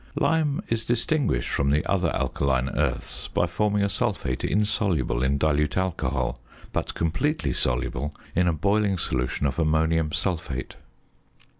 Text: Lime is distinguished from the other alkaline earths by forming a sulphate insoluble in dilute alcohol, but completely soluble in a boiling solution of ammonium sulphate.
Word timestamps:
Lime 0.15 0.63
is 0.67 0.83
distinguished 0.87 1.49
from 1.51 1.69
the 1.69 1.85
other 1.85 2.09
alkaline 2.15 2.69
earths 2.69 3.27
by 3.27 3.45
forming 3.45 3.83
a 3.83 3.87
sulphate 3.87 4.43
insoluble 4.43 5.21
in 5.21 5.37
dilute 5.37 5.77
alcohol, 5.77 6.41
but 6.73 6.95
completely 6.95 7.53
soluble 7.53 8.15
in 8.35 8.47
a 8.47 8.53
boiling 8.53 8.97
solution 8.97 9.45
of 9.45 9.59
ammonium 9.59 10.11
sulphate. 10.11 10.75